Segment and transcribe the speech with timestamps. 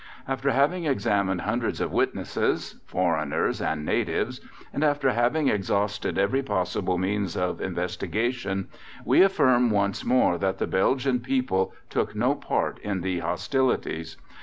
[0.27, 4.41] After having examined hundreds of witnesses foreigners and natives
[4.73, 8.69] and after having exhausted every possible means of investigation,
[9.05, 14.17] we affirm once more that the Belgian people took no part in the hostilities.